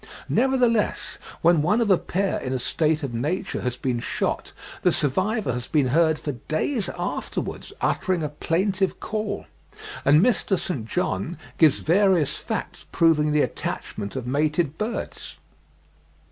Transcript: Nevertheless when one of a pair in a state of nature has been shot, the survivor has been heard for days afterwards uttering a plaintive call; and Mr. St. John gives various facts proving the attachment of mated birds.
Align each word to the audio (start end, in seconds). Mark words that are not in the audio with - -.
Nevertheless 0.29 1.19
when 1.43 1.61
one 1.61 1.79
of 1.79 1.91
a 1.91 1.97
pair 1.99 2.39
in 2.39 2.53
a 2.53 2.57
state 2.57 3.03
of 3.03 3.13
nature 3.13 3.61
has 3.61 3.77
been 3.77 3.99
shot, 3.99 4.51
the 4.81 4.91
survivor 4.91 5.53
has 5.53 5.67
been 5.67 5.89
heard 5.89 6.17
for 6.17 6.31
days 6.31 6.89
afterwards 6.97 7.71
uttering 7.81 8.23
a 8.23 8.29
plaintive 8.29 8.99
call; 8.99 9.45
and 10.03 10.19
Mr. 10.25 10.57
St. 10.57 10.87
John 10.87 11.37
gives 11.59 11.81
various 11.81 12.35
facts 12.35 12.87
proving 12.91 13.31
the 13.31 13.41
attachment 13.43 14.15
of 14.15 14.25
mated 14.25 14.75
birds. 14.79 15.35